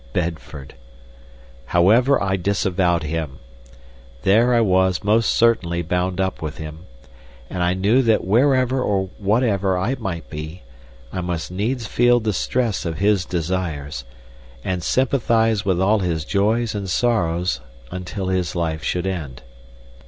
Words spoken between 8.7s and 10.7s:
or whatever I might be,